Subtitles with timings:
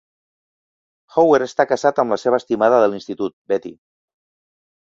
[1.15, 3.75] Hower està casat amb la seva estimada de l'institut, Betty.